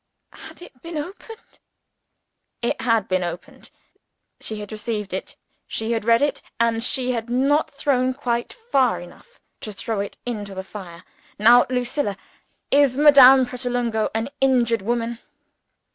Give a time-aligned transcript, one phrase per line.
[0.35, 1.59] _""Had it been opened?"
[2.63, 3.69] "It had been opened.
[4.39, 5.35] She had received it;
[5.67, 10.17] she had read it; and she had not thrown quite far enough to throw it
[10.25, 11.03] into the fire.
[11.37, 12.17] Now, Lucilla!
[12.71, 15.19] Is Madame Pratolungo an injured woman?